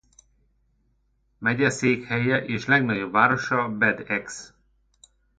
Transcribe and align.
Megyeszékhelye 1.37 2.45
és 2.45 2.65
legnagyobb 2.65 3.11
városa 3.11 3.69
Bad 3.77 3.99
Axe. 4.09 4.53